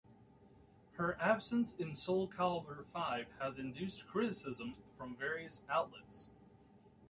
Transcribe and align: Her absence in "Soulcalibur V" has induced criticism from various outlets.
Her 0.93 1.15
absence 1.21 1.75
in 1.75 1.91
"Soulcalibur 1.91 2.85
V" 2.85 3.29
has 3.37 3.59
induced 3.59 4.07
criticism 4.07 4.73
from 4.97 5.15
various 5.15 5.61
outlets. 5.69 6.31